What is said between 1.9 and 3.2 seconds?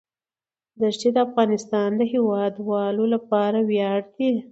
د هیوادوالو